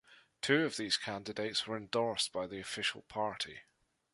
[0.41, 3.59] Two of these candidates were endorsed by the official party.